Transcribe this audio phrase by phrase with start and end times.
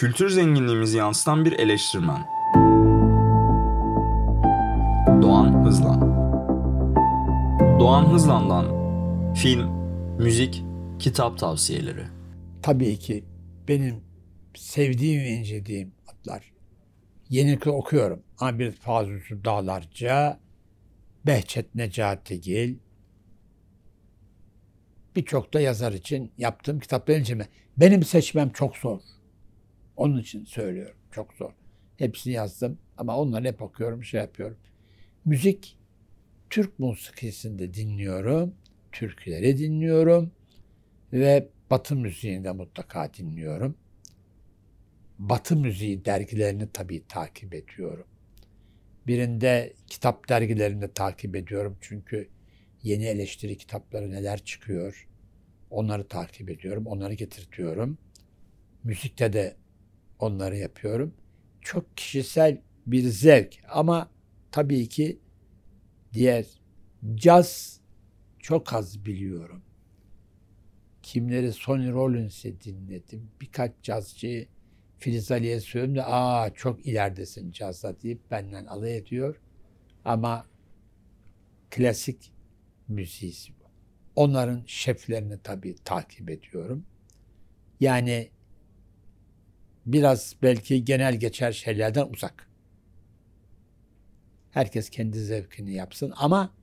[0.00, 2.26] Kültür zenginliğimizi yansıtan bir eleştirmen.
[5.22, 6.00] Doğan Hızlan
[7.80, 8.64] Doğan Hızlan'dan
[9.34, 9.70] film,
[10.18, 10.64] müzik,
[10.98, 12.04] kitap tavsiyeleri.
[12.62, 13.24] Tabii ki
[13.68, 14.00] benim
[14.54, 16.52] sevdiğim ve incelediğim adlar.
[17.28, 18.22] Yenilikle okuyorum.
[18.38, 20.40] Amir Fazıl Dağlarca,
[21.26, 22.76] Behçet Necatigil,
[25.16, 27.48] birçok da yazar için yaptığım kitapları inceleme.
[27.76, 29.00] Benim seçmem çok zor.
[30.00, 30.96] Onun için söylüyorum.
[31.10, 31.50] Çok zor.
[31.96, 34.56] Hepsini yazdım ama onları hep okuyorum, şey yapıyorum.
[35.24, 35.78] Müzik,
[36.50, 38.54] Türk musikisinde dinliyorum.
[38.92, 40.32] Türküleri dinliyorum.
[41.12, 43.76] Ve Batı müziğini de mutlaka dinliyorum.
[45.18, 48.06] Batı müziği dergilerini tabii takip ediyorum.
[49.06, 52.28] Birinde kitap dergilerini de takip ediyorum çünkü
[52.82, 55.08] yeni eleştiri kitapları neler çıkıyor
[55.70, 57.98] onları takip ediyorum, onları getirtiyorum.
[58.84, 59.59] Müzikte de
[60.22, 61.14] onları yapıyorum.
[61.60, 64.10] Çok kişisel bir zevk ama
[64.52, 65.18] tabii ki
[66.12, 66.46] diğer
[67.14, 67.80] caz
[68.38, 69.62] çok az biliyorum.
[71.02, 73.30] Kimleri Sonny Rollins'i dinledim.
[73.40, 74.48] Birkaç cazcıyı
[74.98, 79.40] Filiz Ali'ye söylüyorum da aa çok ileridesin cazda deyip benden alay ediyor.
[80.04, 80.46] Ama
[81.70, 82.32] klasik
[82.88, 83.64] müziği bu.
[84.16, 86.86] Onların şeflerini tabii takip ediyorum.
[87.80, 88.30] Yani
[89.86, 92.50] biraz belki genel geçer şeylerden uzak.
[94.50, 96.54] Herkes kendi zevkini yapsın ama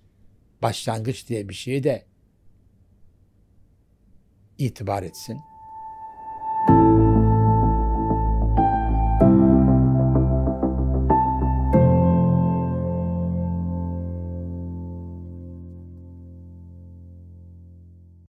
[0.61, 2.05] başlangıç diye bir şeyi de
[4.57, 5.39] itibar etsin.